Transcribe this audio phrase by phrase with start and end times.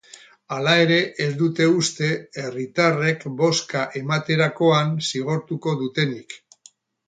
[0.53, 0.95] Hala ere,
[1.25, 2.09] ez dute uste
[2.45, 6.39] herritarrekbozka ematerakoan zigortuko dutenik.